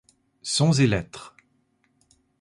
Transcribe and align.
Sons 0.41 0.73
et 0.79 0.87
lettres. 0.87 1.35